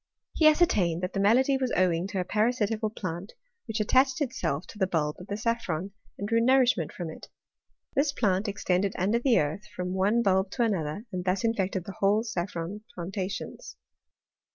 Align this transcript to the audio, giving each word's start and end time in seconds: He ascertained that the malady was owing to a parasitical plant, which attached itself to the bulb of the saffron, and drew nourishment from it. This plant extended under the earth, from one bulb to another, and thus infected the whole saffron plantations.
He 0.33 0.47
ascertained 0.47 1.03
that 1.03 1.13
the 1.13 1.19
malady 1.19 1.57
was 1.59 1.71
owing 1.77 2.07
to 2.07 2.19
a 2.19 2.23
parasitical 2.25 2.89
plant, 2.89 3.33
which 3.67 3.79
attached 3.79 4.19
itself 4.19 4.65
to 4.69 4.79
the 4.79 4.87
bulb 4.87 5.17
of 5.19 5.27
the 5.27 5.37
saffron, 5.37 5.91
and 6.17 6.27
drew 6.27 6.41
nourishment 6.41 6.91
from 6.91 7.11
it. 7.11 7.29
This 7.93 8.11
plant 8.11 8.47
extended 8.47 8.95
under 8.97 9.19
the 9.19 9.39
earth, 9.39 9.67
from 9.75 9.93
one 9.93 10.23
bulb 10.23 10.49
to 10.53 10.63
another, 10.63 11.05
and 11.11 11.23
thus 11.23 11.43
infected 11.43 11.85
the 11.85 11.97
whole 11.99 12.23
saffron 12.23 12.81
plantations. 12.95 13.75